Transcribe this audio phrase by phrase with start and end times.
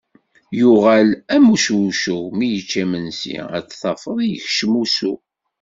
[0.59, 5.13] Yuɣal am ucewcew mi yečča imensi a t-tafeḍ yekcem usu.